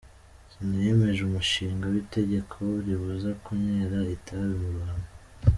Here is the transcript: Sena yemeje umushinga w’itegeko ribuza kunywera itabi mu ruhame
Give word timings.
Sena 0.51 0.77
yemeje 0.85 1.21
umushinga 1.23 1.85
w’itegeko 1.93 2.57
ribuza 2.85 3.29
kunywera 3.43 3.99
itabi 4.17 4.51
mu 4.61 4.69
ruhame 4.75 5.07